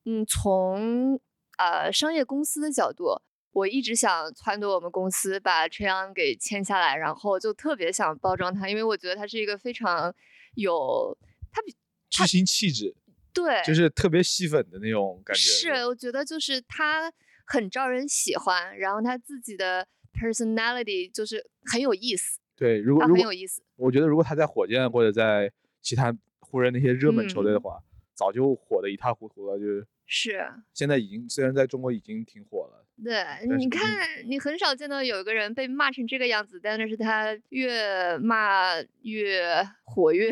[0.05, 1.19] 嗯，从
[1.57, 3.21] 呃商业公司的角度，
[3.51, 10.15] 我一直想撺掇我们公司把春阳给签下来，然后就特别想包装他，因为我觉得他是一个非常
[10.55, 11.17] 有
[11.51, 11.75] 他比
[12.09, 12.95] 巨星气质，
[13.33, 15.41] 对，就是特别吸粉的那种感觉。
[15.41, 17.11] 是，我觉得就是他
[17.45, 19.85] 很招人喜欢，然后他自己的
[20.19, 23.61] personality 就是很有意思，对，如果他很有意思。
[23.75, 25.51] 我觉得如果他在火箭或者在
[25.81, 27.83] 其他湖人那些热门球队的嗯话，
[28.15, 29.57] 早就火的一塌糊涂了。
[29.59, 33.23] 就是是，现在已经虽然在中国已经挺火了，对，
[33.57, 39.43] 你看，你很少见到有一个人被骂成这个样子，但是他越骂越
[39.83, 40.31] 活跃，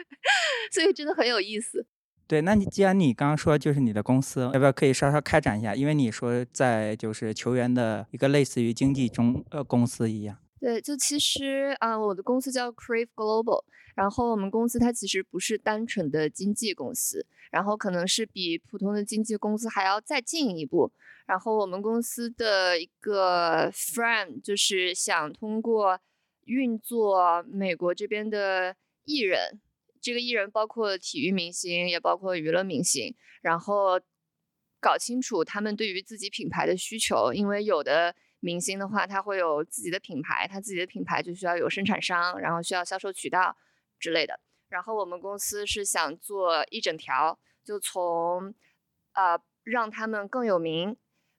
[0.70, 1.86] 所以真的很有意思。
[2.26, 5.74] 对，那你既然你刚刚说就是你的公司，要不要可以稍稍开展一下？
[5.74, 10.38] 因为你说在就是球员的一个类似于经纪中呃公司一样。
[10.58, 13.62] 对，就其实啊、我的公司叫 Crave Global，
[13.94, 20.90] 然后我们公司它其实不是单纯的经纪公司，然后可能是比普通的经纪公司还要再进一步。
[21.26, 25.98] 然后我们公司的一个 frame 就是想通过
[26.44, 29.60] 运作美国这边的艺人，
[30.04, 33.98] 这个艺人包括体育明星，也包括娱乐明星，然后
[34.78, 43.56] 搞清楚他们对于自己品牌的需求，因为有的明星的话，他会有自己的品牌，他自己的品牌就需要有生产商，然后需要销售渠道
[43.98, 44.38] 之类的。
[44.68, 48.54] 然后我们公司是想做一整条，就从
[49.14, 50.94] 呃让他们更有名，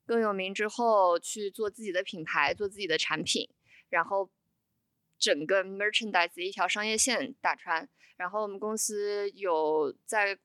[0.07, 3.47] 更有名之后去做自己的品牌，做自己的产品，
[3.89, 4.31] 然后
[5.19, 7.87] 整个 merchandise 一条商业线打穿。
[8.17, 10.37] 然后我们公司有在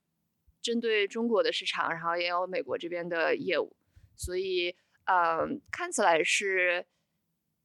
[0.61, 3.75] 针对中国的市场，然后也有美国这边的业务，
[4.17, 6.85] 所以嗯，看起来是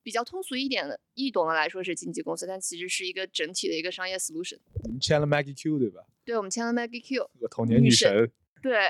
[0.02, 4.60] 比较通俗一点的、易懂的来说是经纪公司，但其实是一个整体的一个商业 solution。
[4.84, 6.06] 你们签了 Maggie Q 对吧？
[6.24, 8.32] 对，我们签了 Maggie Q，我童年女女神神。
[8.62, 8.90] 对，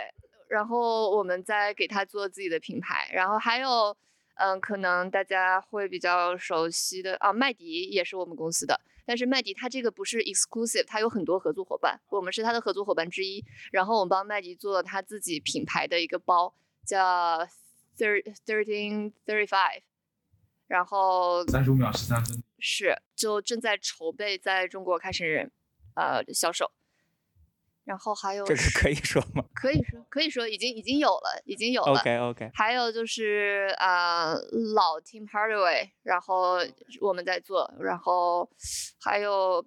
[0.49, 3.95] 然后我们再给他做自己的品牌，然后还有，
[4.35, 13.43] 嗯，可能大家会比较熟悉的啊，麦迪也是我们公司的，但是麦迪他这个不是 exclusive，他有很多合作伙伴，我们是他的合作伙伴之一。
[13.71, 16.53] 然后我们帮麦迪做了他自己品牌的一个包，
[16.85, 17.47] 叫
[17.97, 19.81] thir thirteen thirty five，
[20.67, 22.43] 然后三十五秒十三分。
[22.59, 25.51] 是就正在筹备在中国开始
[25.95, 26.71] 呃销售。
[27.85, 31.99] 然后还有这个是可以说吗 可以说，可以说已经已经有了，已经有了。
[31.99, 34.33] ？OK OK，还有就是呃
[34.73, 36.57] 老 Team Hardaway，然后
[36.99, 38.49] 我们在做，然后
[38.99, 39.65] 还有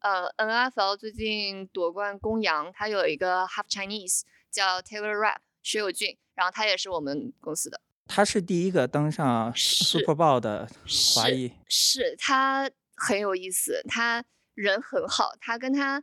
[0.00, 10.68] 呃 NFL 最近夺冠公羊，他有一个 Half Chinese 叫 Taylor Rapp 石友俊，然后他也是我们公司的，他是第一个登上 Super Bowl 的
[11.14, 11.52] 华是裔。
[11.68, 16.02] 是他很有意思，他人很好，他跟他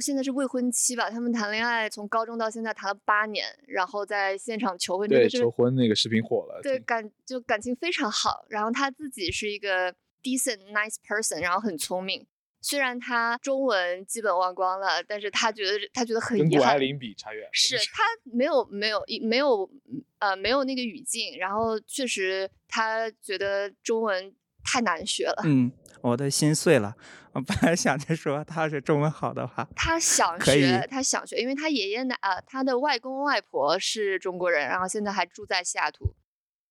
[0.00, 6.60] 现在是未婚妻吧，他们谈恋爱从高中到现在谈了八年，然后在现场求婚，这对，个求婚那个视频火了。
[6.62, 12.26] 对感就感情非常好，然后他自己是一个 decent nice person，然后很聪明。
[12.62, 17.48] 虽然他中文基本忘光了，但是他觉得他觉得很遗憾，跟谷爱凌比差远了。
[17.52, 19.70] 是就是他没有没有一没有
[20.18, 25.42] 呃没有那个语境，然后确实他觉得中文太难学了。
[25.44, 25.70] 嗯，
[26.02, 26.94] 我的心碎了。
[27.32, 36.12] 我本来想着说他是中文好的话，他想学，他想学，因为他爷爷奶呃他的外公外婆是中国人，然后现在还住在西雅图，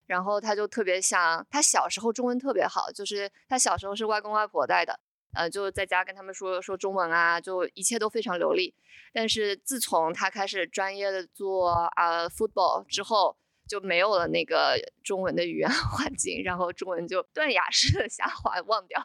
[0.06, 5.00] 然后他就特别想，他小时候中文特别好，就是他小时候是外公外婆带的，
[5.32, 8.74] 呃，就在家跟他们说说中文啊，就一切都非常流利。
[9.14, 13.34] 但是自从他开始专业的做呃 football 之后，
[13.70, 19.00] 就没有了那个中文的语言 环境，然后中文就断崖式的下滑，忘掉。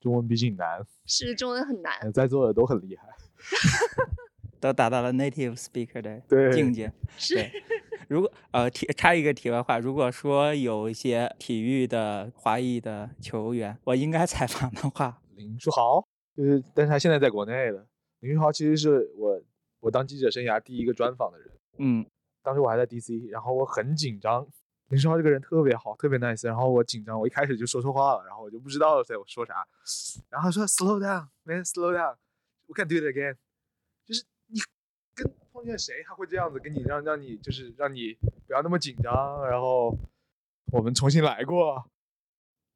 [0.00, 3.02] 中文毕竟难，是中文很难，呃在座的都很厉害。
[4.60, 6.92] 都达到了 native speaker 的境界。
[7.16, 7.50] 是，
[8.08, 17.86] 如果呃题插一个题外话，如果说有一些体育的华裔的球员，我应该采访的话， 林书豪就是，但是他现在在国内了。
[18.20, 19.42] 林书豪其实是我
[19.80, 22.06] 我当记者生涯第一个专访的人，嗯，
[22.42, 24.46] 当时我还在 DC，然后我很紧张。
[24.88, 29.64] 林书豪这个人特别好，特别 nice，然后我紧张，我一开始就说错话了，然后我就不知道在我说啥，
[30.28, 33.36] 然后他说 slow down man，slow down，we can do it again，
[34.04, 34.58] 就是你
[35.14, 38.14] 跟碰见谁他会这样子跟你让让你就是让你
[38.46, 39.96] 不要那么紧张，然后
[40.72, 41.88] 我们重新来过。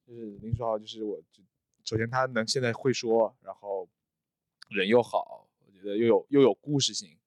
[0.06, 1.42] 就是林书豪，就是我就
[1.82, 3.88] 首先他能现在会说，然后
[4.68, 7.18] 人又好，我觉得又有又有故事性，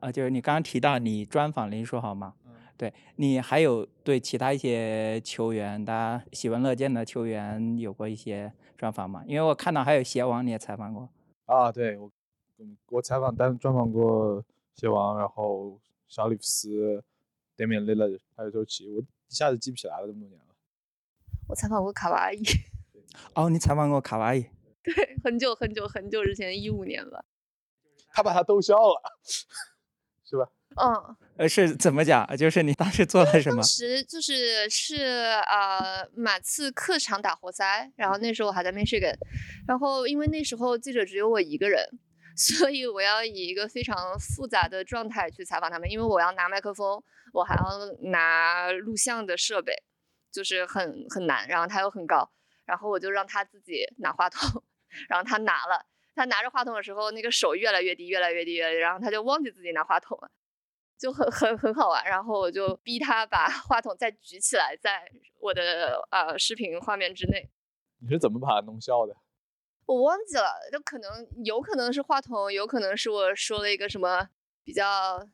[0.00, 9.22] 呃，就是你刚刚提到你专访林书豪嘛，嗯对你还有对其他一些球员，大家喜闻乐见的球员有过一些专访吗？
[9.26, 11.08] 因为我看到还有鞋王你也采访过。
[11.44, 12.10] 啊，对我，
[12.58, 14.42] 嗯我采访单专访过
[14.74, 17.04] 鞋王，然后小里弗斯、
[17.58, 20.54] l l a r 还有周琦，我一下子记不起来了，这么多年了。
[21.48, 22.40] 我采访过卡哇伊，
[23.34, 24.46] 哦，你采访过卡哇伊，
[24.82, 27.22] 对，很久很久很久之前，一五年吧。
[28.12, 29.02] 他把他逗笑了，
[30.30, 30.46] 是吧？
[30.76, 32.24] 嗯， 呃，是怎么讲？
[32.36, 33.64] 就是你当时做了什么当？
[33.64, 39.14] 时就是是呃马刺客场打活塞，然后那时候我还在 Michigan，
[39.66, 41.84] 然后因为那时候记者只有我一个人，
[42.38, 47.62] 所以我要以一个非常复杂的状态去采访他们，因为我要拿麦克风，我还要
[48.12, 49.74] 拿录像的设备，
[50.30, 52.30] 就是很很难，然后他又很高，
[52.64, 54.62] 然后我就让他自己拿话筒，
[55.10, 55.84] 然后他拿了。
[56.20, 60.30] 他拿着话筒的时候，那个手越来越低，越来越低，越来越低然后他就忘记自己拿话筒了。
[60.98, 67.48] 就很很很好玩，然后我就逼他把 话筒再举起来，在我的呃视频画面之内。
[68.02, 69.16] 你是怎么把他弄笑的？
[69.86, 74.28] 我忘记了，就可能有可能是话筒，有可能是我说了一个什么
[74.62, 75.26] 比较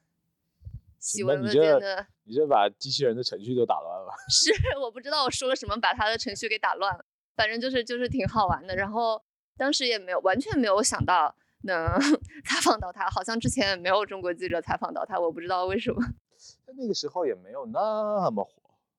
[1.01, 4.13] 喜闻乐见的，你这把机器人的程序都打乱了。
[4.31, 7.05] 是我不知道我说了什么，把他的程序给打乱了。
[7.35, 9.21] 反正就是就是挺好玩的，然后
[9.57, 11.89] 当时也没有完全没有想到能
[12.45, 16.01] 采访到他，好像之前也没有中国记者采访到他，我不知道为什么。
[16.67, 18.53] 但那个时候也没有那么火，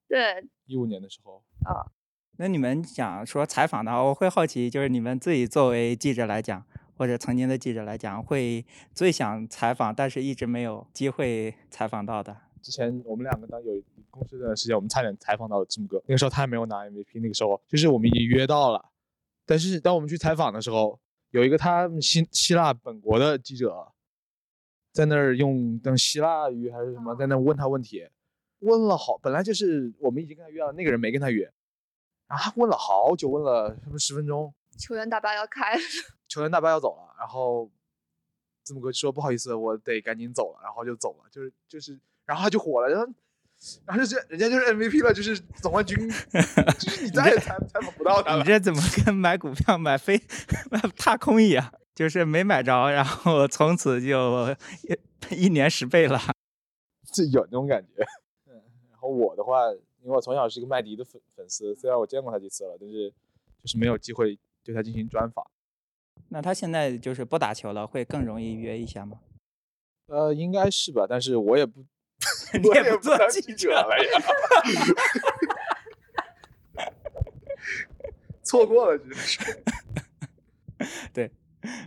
[0.07, 1.85] 对，一五年的时候啊，
[2.37, 6.65] 那你们想说采访的话，我会好奇，就是你们自己作为记者来讲，
[6.97, 12.35] 或者曾经的记者来讲，会最想采访，但是一直没有机会采访到的。
[12.61, 13.71] 之前我们两个当有
[14.09, 18.83] 公司的时间，我们差点采访到字母哥，那个时候他还没有拿 MVP，那个时候就是我们已经约到了，
[19.47, 20.99] 但是当我们去采访的时候，
[21.31, 23.91] 有一个他们希希腊本国的记者，
[24.91, 28.07] 在那儿用等希腊语还是什么，在那儿问他问题，
[28.59, 31.49] 问了好，本来就是我们已经跟他约了，那个人没跟他约，
[32.27, 35.81] 然后他问了好久，问了什么十分钟，球员大巴要开了，
[36.27, 37.71] 球员大巴要走了，然后
[38.63, 43.07] 字母哥说不好意思，我得赶紧走了，然后就走了，就是就是，然后他就火了，然后
[43.85, 45.97] 然后就是人家就是 MVP 了，就是总冠军，
[46.79, 48.37] 就是你再也采采访不到他了。
[48.37, 50.21] 你这怎么跟买股票买飞
[50.69, 51.73] 买踏空一样？
[51.95, 54.55] 就是没买着，然后从此就
[55.31, 56.19] 一一年十倍了。
[57.11, 58.03] 就有那种感觉。
[58.47, 58.53] 嗯，
[58.91, 63.09] 然后我的话，因为我从小是一个麦迪的粉粉丝，虽然我见过他几次了，但是
[63.63, 65.43] 就是没有机会对他进行专访。
[66.29, 69.19] 那他现在就是不打球了，会更容易约一下吗？
[70.07, 71.83] 呃，应该是吧，但是我也不，
[72.61, 74.21] 你我也也不做当记记者了呀。
[78.43, 79.45] 错过了，只能说。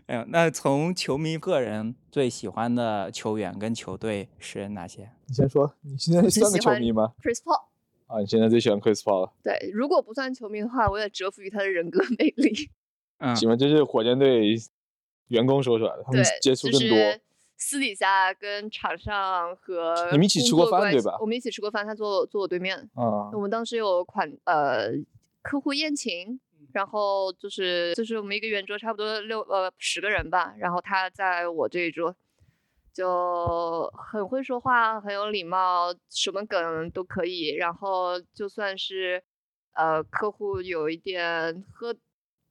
[0.07, 5.11] 哎呦，那从球迷个人最喜欢的球员跟球队是哪些？
[5.27, 7.69] 你先说，你现在算个球迷吗？Chris Paul。
[8.07, 12.71] 啊，你现在最喜欢 Chris Paul 了，对，如果不算球迷的话，我也折服于他的人格魅力。
[13.19, 14.55] 嗯，喜欢这是火箭队
[15.29, 16.99] 员工说出来的，他们，接触更多。
[16.99, 17.21] 是
[17.63, 22.77] 私底下跟场上和你们一起吃过饭对吧我们一起吃过饭，他坐坐我对面。
[22.95, 24.89] 啊我们当时有款呃
[25.43, 32.17] 客户宴请，嗯然后就是就是我们一个圆桌差不多六呃十个人吧，然后他在我这一桌，
[32.95, 37.55] 就很会说话，很有礼貌，什么梗都可以。
[37.57, 39.23] 然后就算是
[39.75, 41.95] 呃客户有一点喝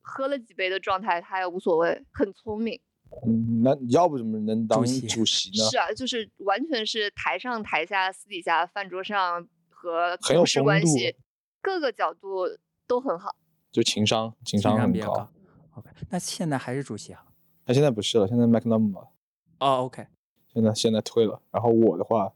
[0.01, 2.79] 喝了几杯的状态，他也无所谓，很聪明。
[3.25, 5.69] 嗯，那要不怎么能当主席呢？
[5.69, 11.15] 是啊，就是完全是台上台下、私底下、饭桌上和同事关系，
[11.61, 12.45] 各个角度
[12.87, 13.35] 都很好。
[13.71, 15.29] 就情商，情情商商很高高。。
[15.75, 17.23] OK，那现在还是主席啊？
[17.65, 19.07] 他现在不是了，现在 McNum 了，
[19.59, 20.07] 哦，OK，
[20.51, 21.39] 现在现在退了。
[21.51, 22.33] 然后我的话，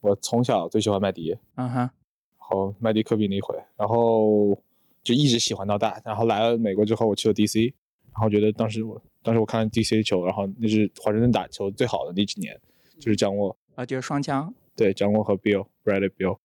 [0.00, 1.90] 我从小最喜欢麦迪，嗯哼，然
[2.38, 4.54] 后麦迪科比那一回，然后
[5.02, 6.00] 就一直喜欢到大。
[6.04, 7.72] 然后来了美国之后，我去了 DC，
[8.14, 12.60] 然后觉得当时我当时我看 DC 球，然后那是华盛顿打球最好的那几年，
[12.98, 16.38] 就是张沃，啊，就是双枪，对，张沃和 Bill Bradley Bill，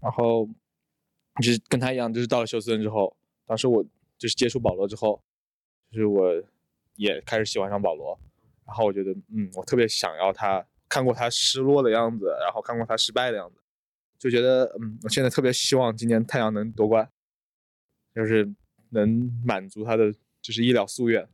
[0.00, 0.48] 然后
[1.42, 3.16] 就是跟他一样，就是到了休斯顿之后，
[3.46, 3.82] 当时我
[4.16, 5.22] 就是接触保罗之后，
[5.90, 6.42] 就是我
[6.96, 8.18] 也开始喜欢上保罗，
[8.66, 13.60] 然后我觉得，嗯，我特别想要他，看过他失落的样子，然后看过他失败的样子，
[14.18, 17.08] 就觉得，嗯，我现在特别希望今年太阳能夺冠，
[18.14, 18.52] 就是
[18.90, 20.12] 能满足他的
[20.48, 21.28] 就是医疗夙愿，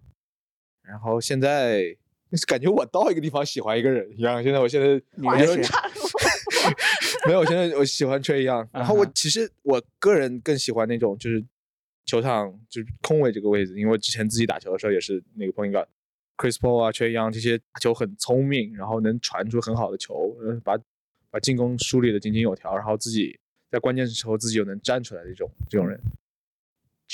[0.83, 1.85] 然后现在
[2.29, 5.55] 就是感觉我到一个地方喜欢一个人一样，现在我现在你也是
[7.25, 8.69] 没有，我现在我喜欢吹一样。
[8.73, 11.41] 然后我其实我个人更喜欢那种就是
[12.07, 20.77] 球场就是空位这个位置，因为我之前自己打球的时候也是那个 point guard，Chris Paul 啊、缺氧这些打球很聪明，然后能传出很好的球，呃，把
[21.31, 23.39] 把进攻梳理的井井有条，然后自己
[23.71, 26.01] 在关键时候自己又能站出来的这种这种人。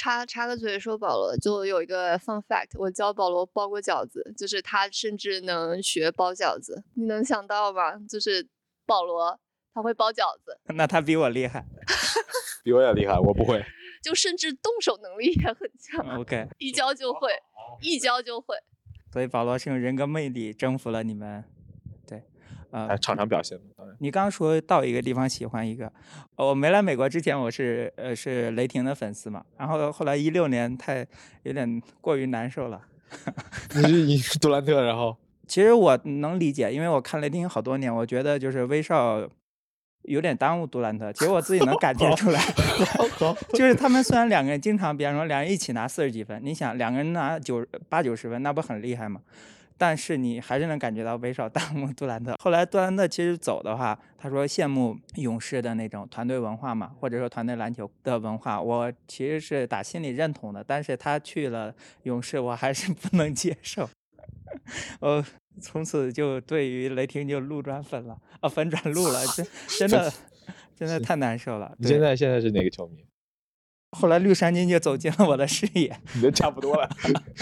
[0.01, 7.97] 插插个嘴说保罗，就有一个 fun fact，我教保罗包过饺子，就是他甚至能学包饺子，你能想到吗？
[8.09, 8.49] 就是
[8.87, 9.39] 保罗
[9.75, 11.67] 他会包饺子，那他比我厉害。
[12.65, 13.63] 比我也厉害，我不会。
[14.03, 16.19] 就甚至动手能力也很强。
[16.19, 17.31] OK，一教就会，
[17.83, 18.57] 一教就会。
[19.13, 21.45] 所以保罗是用人格魅力征服了你们。
[22.71, 23.97] 对，呃，场上表现，当然。
[24.01, 25.93] 你刚刚说到一个地方喜欢一个，
[26.37, 31.07] 呃我没来美国之前我是呃是雷霆的粉丝嘛，然后后来一六年太
[31.43, 32.81] 有点过于难受了。
[33.75, 35.17] 你是你是杜兰特，然后
[35.49, 39.29] 其实我能理解，因为我看雷霆好多年，我觉得就是威少
[40.03, 42.41] 有点耽误杜兰特，其实我自己能感觉出来。
[43.53, 49.21] 就是他们虽然两个人经常，比方说两人一起拿四十几分，你想两个人拿九八九十分，那不很厉害吗？
[49.81, 52.37] 但是你还是能感觉到威少耽误杜兰特。
[52.39, 60.63] 后来杜兰特其实走的话，他说羡慕勇士的那种团队文化嘛，或者说团队篮球的文化，我其实是打心里认同的。
[60.63, 63.89] 但是他去了勇士，我还是不能接受。
[65.01, 65.25] 呃，
[65.63, 70.13] 从此就对于雷霆就路转粉了，啊，粉转路了， 真真的
[70.77, 71.75] 真的太难受了。
[71.79, 73.03] 你现在现在是哪个球迷？
[73.93, 76.89] 后来绿衫军就走进了我的视野，你都差不多了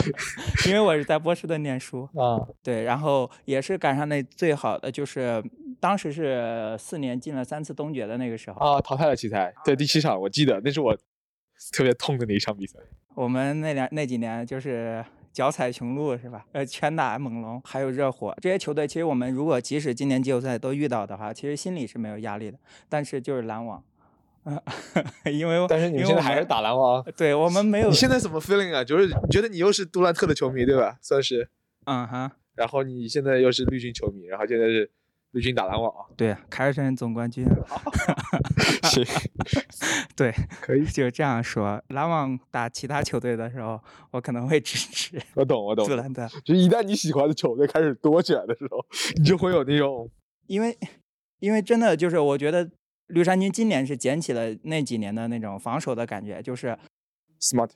[0.67, 2.41] 因为我是在波士顿念书，啊。
[2.63, 5.45] 对，然后也是赶上那最好的，就是
[5.79, 10.97] 当时是四年进了三次东决的那个时候，啊，淘汰了奇才，在第七场，我记得那是我
[11.73, 12.79] 特别痛的那一场比赛。
[13.15, 16.47] 我们那两那几年就是脚踩雄鹿是吧？
[16.53, 23.85] 呃，拳打猛龙，还有热火这些球队，其实我们如果即使今年季后赛都遇到的话，其实心里是没有压力的，但是就是篮网。
[24.45, 24.61] 嗯，
[25.33, 28.83] 因为但是你现在还是打篮网，对我们没有你，现在什么 feeling 啊？
[28.85, 30.97] 就是你觉得你又是杜兰特的球迷对吧？
[31.03, 31.49] 算是，
[31.85, 34.91] 嗯哈，然后你现在又是绿军球迷，然后现在是
[35.33, 37.45] 绿军打篮网，对，凯尔特人总冠军，
[38.85, 39.05] 是
[40.17, 40.33] 对，
[40.63, 41.81] 可以，就这样说。
[41.89, 43.79] 篮网打其他球队的时候，
[44.11, 45.95] 我可能会支持 我懂我懂杜。
[45.95, 48.79] 兰特，就一旦你喜欢的球队开始多起来的时候，
[49.19, 50.11] 你就会有那种
[50.47, 50.77] 因为
[51.41, 52.69] 因为真的就是我觉得
[53.09, 56.79] 绿衫军今年是捡起了那几年的那种防守的感觉，就是
[57.41, 57.71] smart。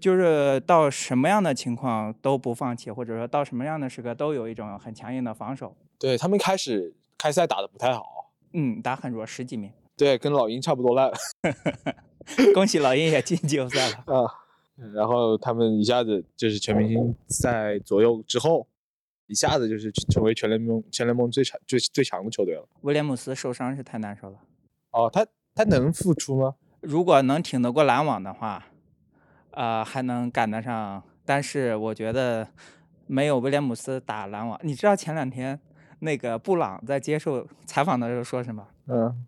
[0.00, 5.76] 就是到什么样的情况都不放弃，或者说到什么样的时刻都有一种很强硬的防守。
[5.98, 9.70] 对他们开始开赛打的不太好，嗯，打很弱，十几名。
[9.96, 11.10] 对，跟老鹰差不多烂
[12.54, 13.96] 恭喜老鹰也进季后赛了。
[14.06, 14.26] 啊。
[14.94, 18.66] 然后他们一下子就是全明星赛左右之后，
[19.26, 22.66] 一下子就是成为全联盟全联盟最强最最强的球队了。
[22.80, 24.40] 威廉姆斯受伤是太难受了。
[24.92, 26.54] 哦，他他能复出吗？
[26.80, 28.66] 如果能挺得过篮网的话，
[29.50, 31.02] 呃，还能赶得上。
[31.24, 32.48] 但是我觉得
[33.06, 34.58] 没有威廉姆斯打篮网。
[34.62, 35.58] 你知道前两天
[36.00, 38.66] 那个布朗在接受采访的时候说什么？
[38.88, 39.26] 嗯，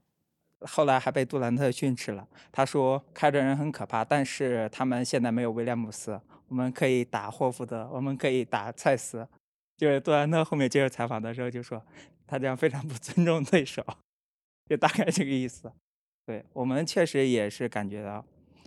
[0.67, 2.27] 后来还被杜兰特训斥了。
[2.51, 9.27] 他说开着人很可怕，但是他们现在没有威廉姆斯，我们可以打霍福德，我们可以打蔡斯。
[9.77, 11.81] 就是杜兰特后面接受采访的时候就说，
[12.27, 13.85] 他这样非常不尊重对手，
[14.69, 15.71] 就大概这个意思。
[16.27, 18.25] 对我们确实也是感觉到，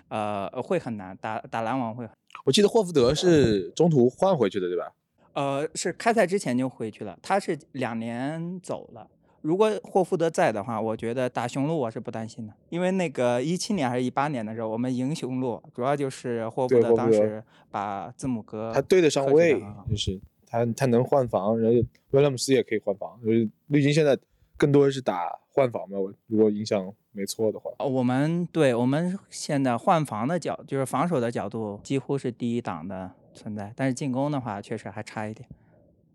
[0.09, 4.91] 呃，会很难打打篮网会很，我记得霍福德是中途换回去的，对吧？
[5.33, 9.09] 呃，是开赛之前就回去了，他是两年走了。
[9.41, 17.41] 如果霍福德在的话，我觉得打雄鹿我是不担心的，因为那个一七年还是一八年的时候，我们赢雄鹿，主要就是霍福德当时
[17.71, 21.77] 把字母哥他对得上位就是他他能换防，然后
[22.11, 23.19] 威廉姆斯也可以换防。
[23.23, 24.17] 就是绿军现在
[24.57, 27.71] 更多的是打换防吧，我如果印象没错的话。
[27.79, 35.47] 呃我们对我们现在换防的角，就是防守的角度几乎是第一档的存在，但是进攻的话确实还差一点。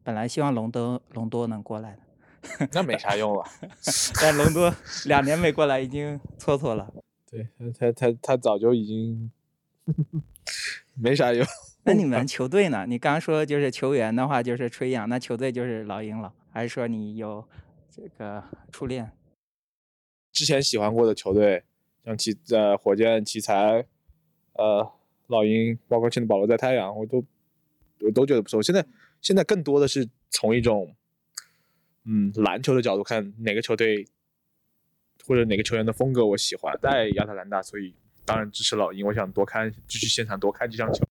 [0.03, 1.97] 本来希望隆多隆多能过来
[2.59, 3.45] 的，那没啥用了。
[4.21, 4.75] 但隆多
[5.07, 6.93] 两年没过来，已经蹉跎了。
[7.31, 9.31] 对他他他他早就已经
[10.95, 11.47] 没啥用。
[11.85, 12.85] 那你们球队呢？
[12.87, 17.45] 你刚说就是球员的话就是吹杨，那球队就是老鹰了，还是说你有
[17.95, 19.13] 这个初恋？
[20.33, 21.63] 之前喜欢过的球队，
[22.03, 23.87] 像奇呃火箭、奇才，
[24.55, 24.91] 呃
[25.27, 27.23] 老鹰，包括现在保罗在太阳，我都
[28.01, 28.63] 我都觉得不错。
[28.63, 28.83] 现在
[29.21, 30.97] 现在更多的是从一种
[32.05, 34.09] 嗯篮球的角度看哪个球队
[35.27, 39.07] 或者哪个球员的风格我喜欢，在亚特兰大，所以当然支持老鹰。
[39.07, 41.05] 我想多看，就去现场多看几场球。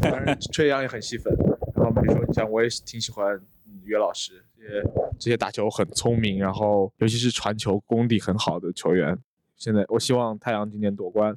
[0.00, 1.30] 当然，崔杨也很吸粉。
[1.76, 3.38] 然后比如说，你像我也挺喜欢
[3.84, 4.82] 约老师这些
[5.18, 9.18] 这些打球很聪明，然后尤其是传球功底很好的球员。
[9.56, 11.36] 现在我希望太阳今年夺冠。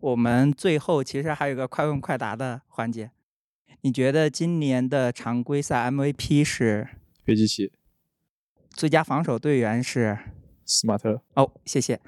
[0.00, 3.10] 我们最后其实还有个快问快答的环节，
[3.82, 6.88] 你觉得今年的常规赛 MVP 是？
[7.24, 7.72] 约基奇。
[8.70, 10.18] 最佳防守队员是？
[10.64, 11.20] 斯马特。
[11.34, 12.00] 哦，谢谢。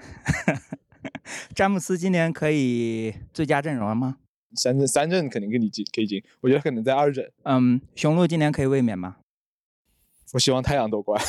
[1.55, 4.19] 詹姆斯今年可以最佳阵容了吗？
[4.55, 6.23] 三阵三阵肯定跟你进，可以进。
[6.41, 7.31] 我觉得可能在二阵。
[7.43, 9.17] 嗯，雄鹿今年可以卫冕吗？
[10.33, 11.21] 我希望太阳夺冠。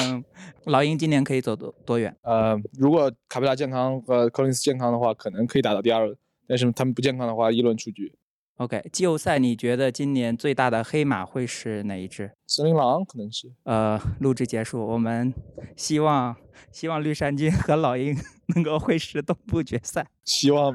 [0.00, 0.24] 嗯，
[0.64, 2.14] 老鹰今年可以走多多远？
[2.22, 6.16] 呃，如果卡佩拉健康和科林斯健康的话，可能可以打到第二轮。
[6.46, 8.14] 但是他们不健康的话，一轮出局。
[8.56, 12.30] OK，季后赛你觉得今年最大的黑马会是哪一支？
[12.46, 13.52] 森林狼可能是。
[13.64, 15.32] 呃，录制结束，我们
[15.76, 16.36] 希望
[16.70, 18.16] 希望绿衫军和老鹰
[18.54, 20.06] 能够会师东部决赛。
[20.24, 20.74] 希望。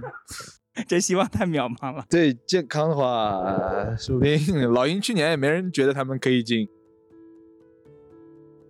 [0.87, 2.05] 这希望太渺茫了。
[2.09, 6.67] 对健康的话，说不定老鹰去年也没人觉得他们可以进。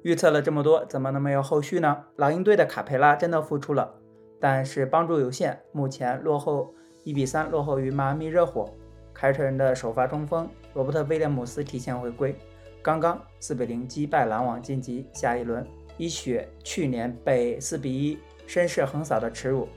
[0.01, 2.05] 预测了这么多，怎么能没有后续呢？
[2.15, 3.93] 老鹰队的卡佩拉真的复出了，
[4.39, 8.73] 但是帮助有限，目前落后一比三，落后于迈阿密热火。
[9.13, 12.33] 凯尔特人的首发中锋罗伯特威廉姆斯提前回归，
[12.81, 19.67] 刚刚四比零击败篮网晋级下一轮，以雪去年被四比一绅士横扫的耻辱。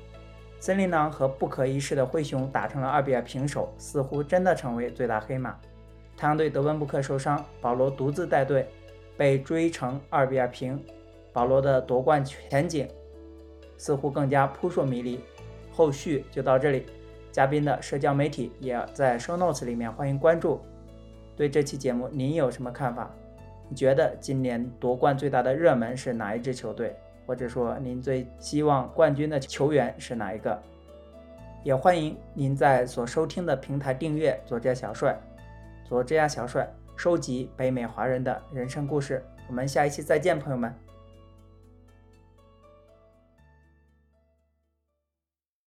[0.62, 5.58] 森林狼和不可一世的灰熊打成了二比二平手，似乎真的成为最大黑马。
[6.16, 8.68] 太阳队德文布克受伤，保罗独自带队，
[9.16, 10.80] 被追成二比二平。
[11.32, 12.86] 保罗的夺冠前景
[13.76, 15.18] 似乎更加扑朔迷离。
[15.72, 16.86] 后续就到这里，
[17.32, 20.60] 嘉宾的社交媒体也在 show notes 里面，欢迎关注。
[21.36, 23.12] 对这期节目您有什么看法？
[23.68, 26.94] 你觉得今年夺冠最大的热门是哪一支球队？
[27.26, 30.60] 或者说您最希望冠军的球员是哪一个？
[31.64, 35.16] 也欢迎您在所收听的平台订阅佐治小帅，
[35.84, 39.24] 佐治亚小帅收集北美华人的人生故事。
[39.48, 40.91] 我们下一期再见，朋友们。